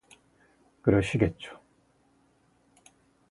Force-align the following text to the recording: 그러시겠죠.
그러시겠죠. 0.81 1.59